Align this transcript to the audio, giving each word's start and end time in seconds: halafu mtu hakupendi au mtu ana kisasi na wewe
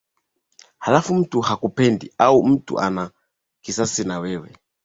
halafu 0.77 1.15
mtu 1.15 1.41
hakupendi 1.41 2.13
au 2.17 2.43
mtu 2.43 2.79
ana 2.79 3.11
kisasi 3.61 4.03
na 4.03 4.19
wewe 4.19 4.55